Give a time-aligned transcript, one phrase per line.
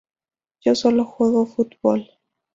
[0.61, 2.09] Yo solo juego fútbol".